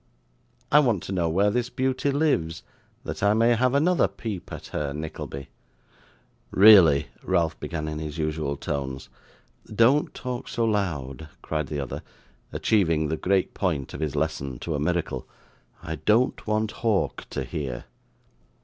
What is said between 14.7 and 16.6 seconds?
a miracle. 'I don't